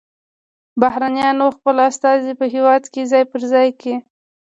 بهرنیانو 0.81 1.45
خپل 1.57 1.75
استازي 1.89 2.31
په 2.39 2.45
هیواد 2.53 2.83
کې 2.93 3.01
ځای 3.11 3.23
پر 3.31 3.41
ځای 3.51 3.69
کړي 3.79 3.95